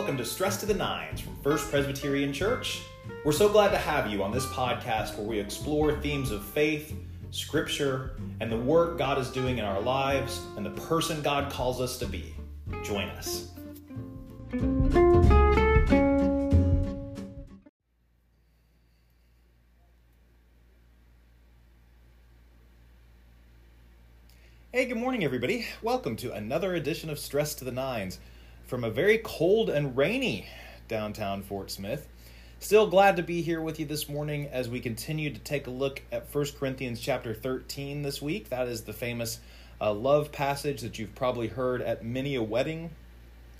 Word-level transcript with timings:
welcome 0.00 0.16
to 0.16 0.24
Stress 0.24 0.56
to 0.56 0.64
the 0.64 0.72
Nines 0.72 1.20
from 1.20 1.36
First 1.42 1.70
Presbyterian 1.70 2.32
Church. 2.32 2.80
We're 3.22 3.32
so 3.32 3.50
glad 3.50 3.68
to 3.72 3.76
have 3.76 4.10
you 4.10 4.22
on 4.22 4.32
this 4.32 4.46
podcast 4.46 5.18
where 5.18 5.26
we 5.26 5.38
explore 5.38 6.00
themes 6.00 6.30
of 6.30 6.42
faith, 6.42 6.96
scripture, 7.32 8.16
and 8.40 8.50
the 8.50 8.56
work 8.56 8.96
God 8.96 9.18
is 9.18 9.28
doing 9.28 9.58
in 9.58 9.64
our 9.66 9.78
lives 9.78 10.40
and 10.56 10.64
the 10.64 10.70
person 10.70 11.20
God 11.20 11.52
calls 11.52 11.82
us 11.82 11.98
to 11.98 12.06
be. 12.06 12.34
Join 12.82 13.10
us. 13.10 13.50
Hey, 24.72 24.86
good 24.86 24.96
morning, 24.96 25.24
everybody. 25.24 25.66
Welcome 25.82 26.16
to 26.16 26.32
another 26.32 26.74
edition 26.74 27.10
of 27.10 27.18
Stress 27.18 27.54
to 27.56 27.66
the 27.66 27.72
Nines 27.72 28.18
from 28.70 28.84
a 28.84 28.90
very 28.90 29.18
cold 29.18 29.68
and 29.68 29.96
rainy 29.96 30.46
downtown 30.86 31.42
Fort 31.42 31.72
Smith. 31.72 32.06
Still 32.60 32.86
glad 32.86 33.16
to 33.16 33.22
be 33.24 33.42
here 33.42 33.60
with 33.60 33.80
you 33.80 33.84
this 33.84 34.08
morning 34.08 34.46
as 34.46 34.68
we 34.68 34.78
continue 34.78 35.28
to 35.28 35.40
take 35.40 35.66
a 35.66 35.70
look 35.70 36.02
at 36.12 36.32
1 36.32 36.46
Corinthians 36.56 37.00
chapter 37.00 37.34
13 37.34 38.02
this 38.02 38.22
week. 38.22 38.48
That 38.48 38.68
is 38.68 38.82
the 38.82 38.92
famous 38.92 39.40
uh, 39.80 39.92
love 39.92 40.30
passage 40.30 40.82
that 40.82 41.00
you've 41.00 41.16
probably 41.16 41.48
heard 41.48 41.82
at 41.82 42.04
many 42.04 42.36
a 42.36 42.44
wedding 42.44 42.90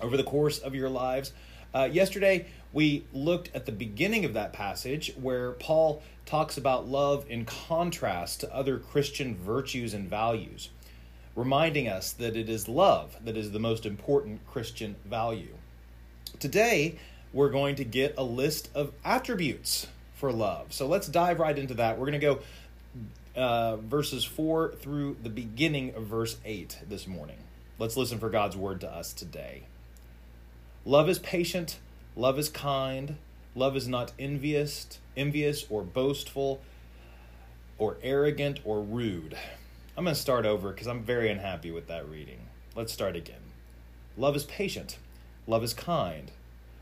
over 0.00 0.16
the 0.16 0.24
course 0.24 0.58
of 0.58 0.74
your 0.74 0.88
lives. 0.88 1.34
Uh, 1.74 1.86
yesterday, 1.92 2.46
we 2.72 3.04
looked 3.12 3.54
at 3.54 3.66
the 3.66 3.72
beginning 3.72 4.24
of 4.24 4.32
that 4.32 4.54
passage 4.54 5.12
where 5.20 5.52
Paul 5.52 6.02
talks 6.24 6.56
about 6.56 6.88
love 6.88 7.26
in 7.28 7.44
contrast 7.44 8.40
to 8.40 8.54
other 8.54 8.78
Christian 8.78 9.36
virtues 9.36 9.92
and 9.92 10.08
values 10.08 10.70
reminding 11.34 11.88
us 11.88 12.12
that 12.12 12.36
it 12.36 12.48
is 12.48 12.68
love 12.68 13.16
that 13.24 13.36
is 13.36 13.50
the 13.50 13.58
most 13.58 13.86
important 13.86 14.46
Christian 14.46 14.96
value. 15.04 15.54
Today, 16.38 16.98
we're 17.32 17.50
going 17.50 17.74
to 17.76 17.84
get 17.84 18.14
a 18.16 18.22
list 18.22 18.70
of 18.74 18.92
attributes 19.04 19.88
for 20.14 20.32
love. 20.32 20.72
So 20.72 20.86
let's 20.86 21.08
dive 21.08 21.40
right 21.40 21.58
into 21.58 21.74
that. 21.74 21.98
We're 21.98 22.06
going 22.06 22.20
to 22.20 22.26
go 22.26 22.40
uh, 23.36 23.76
verses 23.76 24.24
4 24.24 24.74
through 24.76 25.16
the 25.22 25.30
beginning 25.30 25.94
of 25.94 26.04
verse 26.04 26.36
8 26.44 26.78
this 26.88 27.06
morning. 27.06 27.38
Let's 27.78 27.96
listen 27.96 28.18
for 28.18 28.30
God's 28.30 28.56
word 28.56 28.80
to 28.82 28.88
us 28.88 29.12
today. 29.12 29.64
Love 30.84 31.08
is 31.08 31.18
patient, 31.18 31.78
love 32.14 32.38
is 32.38 32.48
kind, 32.48 33.16
love 33.56 33.76
is 33.76 33.88
not 33.88 34.12
envious, 34.18 34.98
envious 35.16 35.66
or 35.68 35.82
boastful 35.82 36.60
or 37.78 37.96
arrogant 38.02 38.60
or 38.64 38.80
rude. 38.80 39.36
I'm 39.96 40.02
going 40.02 40.14
to 40.14 40.20
start 40.20 40.44
over 40.44 40.72
because 40.72 40.88
I'm 40.88 41.04
very 41.04 41.30
unhappy 41.30 41.70
with 41.70 41.86
that 41.86 42.08
reading. 42.08 42.48
Let's 42.74 42.92
start 42.92 43.14
again. 43.14 43.52
Love 44.16 44.34
is 44.34 44.42
patient. 44.42 44.98
Love 45.46 45.62
is 45.62 45.72
kind. 45.72 46.32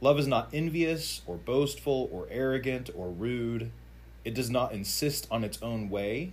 Love 0.00 0.18
is 0.18 0.26
not 0.26 0.48
envious 0.52 1.22
or 1.24 1.36
boastful 1.36 2.08
or 2.10 2.26
arrogant 2.32 2.90
or 2.96 3.08
rude. 3.10 3.70
It 4.24 4.34
does 4.34 4.50
not 4.50 4.72
insist 4.72 5.28
on 5.30 5.44
its 5.44 5.62
own 5.62 5.88
way. 5.88 6.32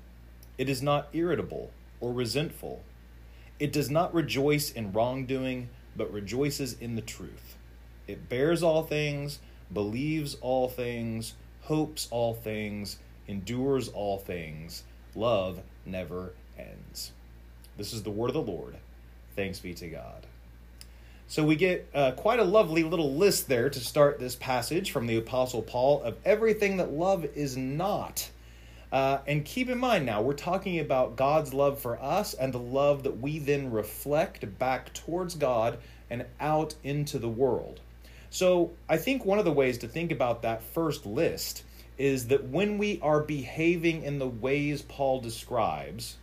It 0.57 0.67
is 0.67 0.81
not 0.81 1.09
irritable 1.13 1.69
or 1.99 2.11
resentful. 2.11 2.81
It 3.59 3.71
does 3.71 3.91
not 3.91 4.11
rejoice 4.11 4.71
in 4.71 4.93
wrongdoing, 4.93 5.69
but 5.95 6.11
rejoices 6.11 6.73
in 6.79 6.95
the 6.95 7.01
truth. 7.01 7.55
It 8.07 8.29
bears 8.29 8.63
all 8.63 8.81
things, 8.81 9.37
believes 9.71 10.37
all 10.41 10.69
things, 10.69 11.35
hopes 11.61 12.07
all 12.09 12.33
things, 12.33 12.97
endures 13.27 13.89
all 13.89 14.17
things. 14.17 14.81
Love 15.13 15.61
never 15.85 16.33
ends. 16.57 17.11
This 17.77 17.93
is 17.93 18.03
the 18.03 18.11
word 18.11 18.29
of 18.29 18.33
the 18.33 18.51
Lord. 18.51 18.75
Thanks 19.35 19.59
be 19.59 19.73
to 19.75 19.87
God. 19.87 20.27
So 21.27 21.43
we 21.43 21.55
get 21.55 21.89
uh, 21.95 22.11
quite 22.11 22.39
a 22.39 22.43
lovely 22.43 22.83
little 22.83 23.15
list 23.15 23.47
there 23.47 23.69
to 23.69 23.79
start 23.79 24.19
this 24.19 24.35
passage 24.35 24.91
from 24.91 25.07
the 25.07 25.17
Apostle 25.17 25.63
Paul 25.63 26.03
of 26.03 26.17
everything 26.25 26.77
that 26.77 26.91
love 26.91 27.25
is 27.25 27.57
not. 27.57 28.29
Uh, 28.91 29.17
and 29.25 29.43
keep 29.43 29.69
in 29.69 29.79
mind 29.79 30.05
now, 30.05 30.21
we're 30.21 30.33
talking 30.33 30.79
about 30.79 31.15
God's 31.15 31.51
love 31.51 31.79
for 31.79 31.99
us 31.99 32.35
and 32.35 32.53
the 32.53 32.59
love 32.59 33.03
that 33.03 33.19
we 33.19 33.39
then 33.39 33.71
reflect 33.71 34.59
back 34.59 34.93
towards 34.93 35.33
God 35.33 35.79
and 36.11 36.25
out 36.39 36.75
into 36.83 37.17
the 37.17 37.29
world. 37.29 37.79
So 38.29 38.71
I 38.87 38.97
think 38.97 39.25
one 39.25 39.39
of 39.39 39.45
the 39.45 39.51
ways 39.51 39.79
to 39.79 39.87
think 39.87 40.11
about 40.11 40.43
that 40.43 40.61
first 40.61 41.07
list 41.07 41.63
is 41.97 42.27
that 42.27 42.49
when 42.49 42.77
we 42.77 42.99
are 43.01 43.21
behaving 43.21 44.03
in 44.03 44.19
the 44.19 44.27
ways 44.27 44.83
Paul 44.83 45.21
describes, 45.21 46.17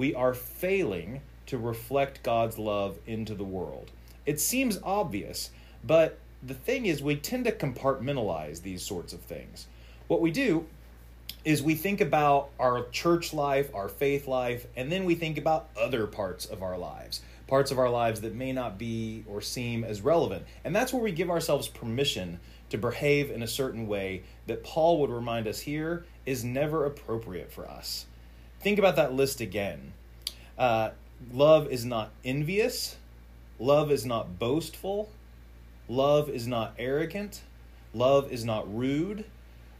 we 0.00 0.14
are 0.14 0.32
failing 0.32 1.20
to 1.44 1.58
reflect 1.58 2.22
God's 2.22 2.56
love 2.56 2.96
into 3.06 3.34
the 3.34 3.44
world. 3.44 3.90
It 4.24 4.40
seems 4.40 4.78
obvious, 4.82 5.50
but 5.84 6.16
the 6.42 6.54
thing 6.54 6.86
is, 6.86 7.02
we 7.02 7.16
tend 7.16 7.44
to 7.44 7.52
compartmentalize 7.52 8.62
these 8.62 8.82
sorts 8.82 9.12
of 9.12 9.20
things. 9.20 9.66
What 10.08 10.22
we 10.22 10.30
do 10.30 10.64
is 11.44 11.62
we 11.62 11.74
think 11.74 12.00
about 12.00 12.48
our 12.58 12.86
church 12.88 13.34
life, 13.34 13.68
our 13.74 13.90
faith 13.90 14.26
life, 14.26 14.66
and 14.74 14.90
then 14.90 15.04
we 15.04 15.16
think 15.16 15.36
about 15.36 15.68
other 15.78 16.06
parts 16.06 16.46
of 16.46 16.62
our 16.62 16.78
lives, 16.78 17.20
parts 17.46 17.70
of 17.70 17.78
our 17.78 17.90
lives 17.90 18.22
that 18.22 18.34
may 18.34 18.52
not 18.52 18.78
be 18.78 19.22
or 19.28 19.42
seem 19.42 19.84
as 19.84 20.00
relevant. 20.00 20.46
And 20.64 20.74
that's 20.74 20.94
where 20.94 21.02
we 21.02 21.12
give 21.12 21.28
ourselves 21.28 21.68
permission 21.68 22.40
to 22.70 22.78
behave 22.78 23.30
in 23.30 23.42
a 23.42 23.46
certain 23.46 23.86
way 23.86 24.22
that 24.46 24.64
Paul 24.64 24.98
would 25.02 25.10
remind 25.10 25.46
us 25.46 25.60
here 25.60 26.06
is 26.24 26.42
never 26.42 26.86
appropriate 26.86 27.52
for 27.52 27.68
us 27.68 28.06
think 28.60 28.78
about 28.78 28.96
that 28.96 29.12
list 29.12 29.40
again. 29.40 29.92
Uh, 30.58 30.90
love 31.32 31.68
is 31.68 31.84
not 31.84 32.10
envious. 32.24 32.96
Love 33.58 33.90
is 33.90 34.06
not 34.06 34.38
boastful. 34.38 35.10
Love 35.88 36.28
is 36.28 36.46
not 36.46 36.74
arrogant. 36.78 37.42
Love 37.92 38.30
is 38.32 38.44
not 38.44 38.72
rude. 38.74 39.24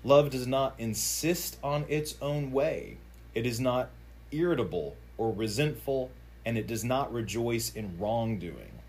Love 0.03 0.31
does 0.31 0.47
not 0.47 0.75
insist 0.79 1.59
on 1.63 1.85
its 1.89 2.17
own 2.21 2.53
way. 2.53 2.97
It 3.35 3.47
is 3.47 3.61
not 3.61 3.91
irritable 4.33 4.97
or 5.19 5.33
resentful, 5.33 6.11
and 6.45 6.57
it 6.57 6.67
does 6.67 6.83
not 6.83 7.13
rejoice 7.13 7.75
in 7.75 7.99
wrongdoing. 7.99 8.81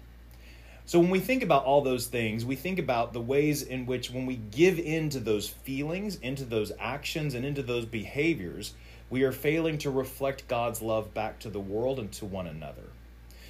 So, 0.86 1.00
when 1.00 1.10
we 1.10 1.20
think 1.20 1.44
about 1.44 1.64
all 1.66 1.82
those 1.82 2.08
things, 2.08 2.44
we 2.44 2.56
think 2.56 2.80
about 2.80 3.14
the 3.14 3.22
ways 3.22 3.62
in 3.62 3.86
which, 3.86 4.10
when 4.10 4.26
we 4.26 4.36
give 4.36 4.80
in 4.80 5.10
to 5.12 5.20
those 5.20 5.48
feelings, 5.48 6.16
into 6.16 6.44
those 6.44 6.72
actions, 6.80 7.34
and 7.34 7.46
into 7.46 7.62
those 7.62 7.86
behaviors, 7.86 8.74
we 9.12 9.24
are 9.24 9.34
failing 9.34 9.78
to 9.78 9.92
reflect 9.92 10.48
God's 10.48 10.82
love 10.82 11.14
back 11.14 11.38
to 11.40 11.50
the 11.50 11.60
world 11.60 12.00
and 12.00 12.10
to 12.14 12.26
one 12.26 12.48
another. 12.48 12.90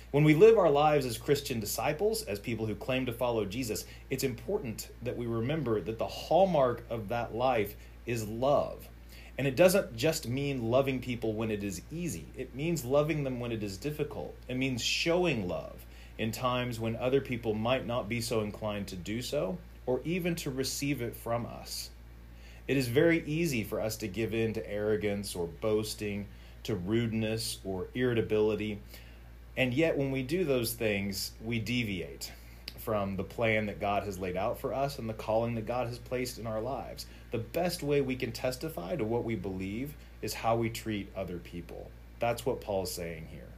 When 0.10 0.24
we 0.24 0.34
live 0.34 0.58
our 0.58 0.72
lives 0.72 1.06
as 1.06 1.20
Christian 1.20 1.60
disciples, 1.60 2.24
as 2.24 2.40
people 2.40 2.66
who 2.66 2.74
claim 2.74 3.06
to 3.06 3.14
follow 3.14 3.46
Jesus, 3.46 3.86
it's 4.10 4.24
important 4.24 4.90
that 5.04 5.16
we 5.16 5.28
remember 5.28 5.80
that 5.80 6.00
the 6.00 6.08
hallmark 6.08 6.84
of 6.90 7.10
that 7.10 7.36
life 7.36 7.76
is 8.08 8.28
love. 8.28 8.90
And 9.38 9.48
it 9.48 9.56
doesn't 9.56 9.96
just 9.96 10.28
mean 10.28 10.72
loving 10.72 11.00
people 11.00 11.34
when 11.34 11.52
it 11.52 11.64
is 11.64 11.84
easy, 11.92 12.26
it 12.36 12.56
means 12.56 12.84
loving 12.84 13.24
them 13.24 13.40
when 13.40 13.52
it 13.52 13.64
is 13.64 13.78
difficult. 13.78 14.36
It 14.48 14.58
means 14.58 14.84
showing 14.84 15.48
love 15.48 15.86
in 16.18 16.32
times 16.32 16.80
when 16.80 16.96
other 16.96 17.22
people 17.22 17.54
might 17.54 17.86
not 17.86 18.10
be 18.10 18.20
so 18.20 18.42
inclined 18.42 18.88
to 18.88 18.96
do 18.96 19.22
so 19.22 19.60
or 19.86 20.02
even 20.06 20.36
to 20.36 20.50
receive 20.50 21.04
it 21.04 21.16
from 21.16 21.46
us. 21.46 21.92
It 22.72 22.78
is 22.78 22.88
very 22.88 23.22
easy 23.26 23.66
for 23.66 23.82
us 23.82 23.98
to 23.98 24.08
give 24.08 24.34
in 24.34 24.54
to 24.54 24.66
arrogance 24.66 25.36
or 25.36 25.46
boasting, 25.46 26.28
to 26.64 26.74
rudeness 26.74 27.60
or 27.66 27.88
irritability. 27.96 28.80
And 29.58 29.74
yet, 29.74 29.98
when 29.98 30.10
we 30.10 30.24
do 30.24 30.46
those 30.46 30.72
things, 30.72 31.34
we 31.44 31.60
deviate 31.60 32.32
from 32.78 33.18
the 33.18 33.26
plan 33.26 33.66
that 33.66 33.82
God 33.82 34.04
has 34.04 34.18
laid 34.18 34.38
out 34.38 34.58
for 34.58 34.74
us 34.74 35.00
and 35.00 35.10
the 35.10 35.14
calling 35.14 35.56
that 35.56 35.68
God 35.68 35.88
has 35.88 35.98
placed 35.98 36.40
in 36.40 36.48
our 36.48 36.62
lives. 36.62 37.08
The 37.32 37.40
best 37.40 37.84
way 37.84 38.00
we 38.00 38.16
can 38.16 38.32
testify 38.32 38.96
to 38.96 39.04
what 39.04 39.26
we 39.26 39.36
believe 39.36 39.94
is 40.22 40.34
how 40.34 40.56
we 40.56 40.70
treat 40.70 41.12
other 41.14 41.40
people. 41.40 41.92
That's 42.20 42.46
what 42.46 42.62
Paul 42.62 42.84
is 42.84 42.94
saying 42.94 43.28
here. 43.32 43.50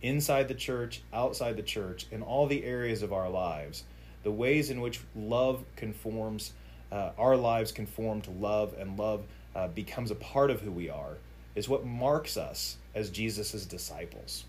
Inside 0.00 0.48
the 0.48 0.54
church, 0.54 1.02
outside 1.12 1.58
the 1.58 1.62
church, 1.62 2.06
in 2.10 2.22
all 2.22 2.46
the 2.46 2.64
areas 2.64 3.02
of 3.02 3.12
our 3.12 3.28
lives, 3.28 3.84
the 4.22 4.32
ways 4.32 4.70
in 4.70 4.80
which 4.80 5.00
love 5.14 5.62
conforms 5.76 6.54
uh, 6.92 7.10
our 7.18 7.36
lives 7.36 7.72
conform 7.72 8.20
to 8.22 8.30
love 8.30 8.74
and 8.78 8.98
love 8.98 9.24
uh, 9.54 9.68
becomes 9.68 10.10
a 10.10 10.14
part 10.14 10.50
of 10.50 10.60
who 10.60 10.70
we 10.70 10.88
are 10.88 11.16
is 11.54 11.68
what 11.68 11.86
marks 11.86 12.36
us 12.36 12.76
as 12.94 13.10
Jesus' 13.10 13.64
disciples. 13.64 14.44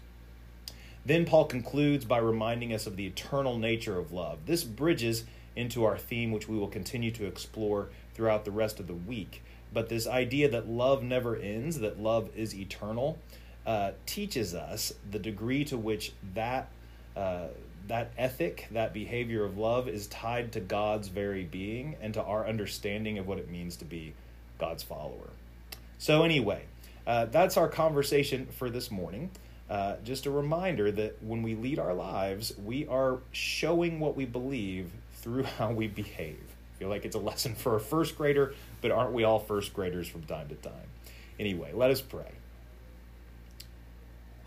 Then 1.06 1.25
Paul 1.25 1.45
concludes 1.45 2.04
by 2.04 2.18
reminding 2.18 2.74
us 2.74 2.86
of 2.86 2.98
the 2.98 3.07
eternal 3.07 3.57
nature 3.57 3.98
of 3.98 4.12
love. 4.12 4.39
This 4.45 4.66
bridges 4.66 5.24
into 5.56 5.86
our 5.86 5.98
theme, 5.98 6.31
which 6.31 6.50
we 6.50 6.57
will 6.57 6.68
continue 6.68 7.12
to 7.12 7.25
explore 7.25 7.89
throughout 8.13 8.45
the 8.45 8.51
rest 8.51 8.80
of 8.80 8.88
the 8.88 8.94
week. 8.94 9.42
But 9.74 9.90
this 9.90 10.06
idea 10.06 10.50
that 10.50 10.68
love 10.68 11.04
never 11.04 11.36
ends, 11.38 11.80
that 11.80 12.00
love 12.00 12.30
is 12.36 12.54
eternal, 12.54 13.18
uh, 13.66 13.92
teaches 14.06 14.54
us 14.54 14.94
the 15.10 15.19
degree 15.19 15.63
to 15.66 15.78
which 15.78 16.13
that 16.33 16.69
uh, 17.16 17.48
that 17.88 18.12
ethic, 18.18 18.68
that 18.72 18.94
behavior 18.94 19.44
of 19.45 19.57
love 19.57 19.88
is 19.88 20.07
tied 20.07 20.51
to 20.54 20.60
God's 20.60 21.07
very 21.07 21.44
being 21.44 21.95
and 22.01 22.13
to 22.13 22.22
our 22.24 22.48
understanding 22.48 23.18
of 23.18 23.28
what 23.28 23.38
it 23.38 23.50
means 23.50 23.78
to 23.78 23.86
be 23.86 24.13
God's 24.60 24.84
follower. 24.84 25.30
So, 25.98 26.24
anyway, 26.24 26.63
uh, 27.06 27.25
that's 27.25 27.57
our 27.57 27.68
conversation 27.68 28.48
for 28.48 28.69
this 28.69 28.92
morning. 28.92 29.31
Uh, 29.69 29.95
just 30.04 30.25
a 30.25 30.31
reminder 30.31 30.92
that 30.92 31.22
when 31.24 31.42
we 31.42 31.56
lead 31.56 31.80
our 31.80 31.94
lives, 31.94 32.54
we 32.63 32.88
are 32.88 33.19
showing 33.31 34.00
what 34.00 34.16
we 34.16 34.25
believe 34.25 34.92
through 35.13 35.44
how 35.57 35.72
we 35.72 35.88
behave. 35.88 36.40
I 36.75 36.80
feel 36.80 36.90
like 36.90 37.06
it's 37.06 37.16
a 37.16 37.19
lesson 37.19 37.56
for 37.56 37.75
a 37.75 37.80
first 37.80 38.18
grader, 38.18 38.54
but 38.81 38.92
aren't 38.92 39.13
we 39.13 39.24
all 39.24 39.40
first 39.40 39.74
graders 39.74 40.07
from 40.07 40.24
time 40.24 40.50
to 40.50 40.56
time? 40.56 40.74
Anyway, 41.40 41.72
let 41.74 41.92
us 41.92 42.01
pray. 42.01 42.31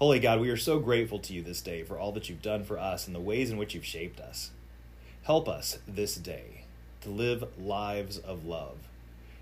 Holy 0.00 0.18
God, 0.18 0.40
we 0.40 0.48
are 0.48 0.56
so 0.56 0.78
grateful 0.78 1.18
to 1.18 1.34
you 1.34 1.42
this 1.42 1.60
day 1.60 1.82
for 1.82 1.98
all 1.98 2.10
that 2.12 2.30
you've 2.30 2.40
done 2.40 2.64
for 2.64 2.78
us 2.78 3.06
and 3.06 3.14
the 3.14 3.20
ways 3.20 3.50
in 3.50 3.58
which 3.58 3.74
you've 3.74 3.84
shaped 3.84 4.18
us. 4.18 4.50
Help 5.24 5.46
us 5.46 5.78
this 5.86 6.14
day 6.14 6.64
to 7.02 7.10
live 7.10 7.44
lives 7.58 8.16
of 8.16 8.46
love, 8.46 8.78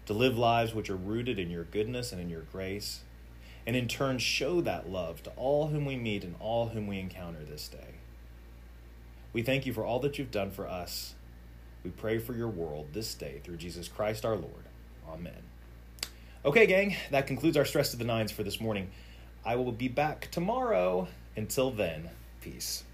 to 0.07 0.13
live 0.13 0.37
lives 0.37 0.75
which 0.75 0.91
are 0.91 0.97
rooted 0.97 1.39
in 1.39 1.49
your 1.49 1.63
goodness 1.63 2.11
and 2.11 2.21
in 2.21 2.29
your 2.29 2.43
grace, 2.51 3.03
and 3.69 3.77
in 3.77 3.87
turn 3.87 4.19
show 4.19 4.61
that 4.61 4.91
love 4.91 5.23
to 5.23 5.31
all 5.37 5.69
whom 5.69 5.85
we 5.85 5.95
meet 5.95 6.25
and 6.25 6.35
all 6.41 6.71
whom 6.71 6.89
we 6.89 6.99
encounter 6.99 7.45
this 7.45 7.69
day. 7.69 7.95
We 9.33 9.43
thank 9.43 9.65
you 9.65 9.73
for 9.73 9.85
all 9.85 10.01
that 10.01 10.19
you've 10.19 10.33
done 10.33 10.51
for 10.51 10.67
us. 10.67 11.15
We 11.85 11.91
pray 11.91 12.19
for 12.19 12.33
your 12.33 12.49
world 12.49 12.89
this 12.95 13.15
day 13.15 13.41
through 13.45 13.59
Jesus 13.59 13.87
Christ 13.87 14.25
our 14.25 14.35
Lord. 14.35 14.65
Amen. 15.09 15.41
Okay, 16.45 16.67
gang, 16.67 16.97
that 17.13 17.29
concludes 17.29 17.57
our 17.57 17.65
Stress 17.65 17.93
to 17.93 17.97
the 17.97 18.05
Nines 18.05 18.33
for 18.33 18.43
this 18.43 18.61
morning. 18.61 18.91
I 19.45 19.57
will 19.57 19.73
be 19.73 19.89
back 19.89 20.31
tomorrow. 20.31 21.09
Until 21.37 21.71
then, 21.71 22.11
peace. 22.41 22.85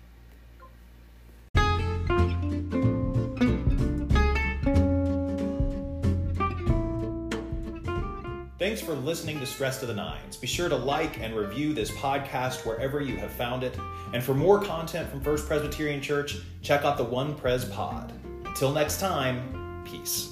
Thanks 8.64 8.80
for 8.80 8.94
listening 8.94 9.40
to 9.40 9.46
Stress 9.46 9.80
to 9.80 9.86
the 9.86 9.94
Nines. 9.94 10.38
Be 10.38 10.46
sure 10.46 10.70
to 10.70 10.76
like 10.76 11.20
and 11.20 11.36
review 11.36 11.74
this 11.74 11.90
podcast 11.90 12.64
wherever 12.64 13.00
you 13.02 13.16
have 13.16 13.30
found 13.30 13.62
it. 13.62 13.76
And 14.14 14.22
for 14.22 14.32
more 14.32 14.58
content 14.58 15.10
from 15.10 15.20
First 15.20 15.46
Presbyterian 15.46 16.00
Church, 16.00 16.38
check 16.62 16.84
out 16.84 16.96
the 16.96 17.04
One 17.04 17.34
Pres 17.34 17.66
Pod. 17.66 18.12
Until 18.46 18.72
next 18.72 19.00
time, 19.00 19.82
peace. 19.84 20.30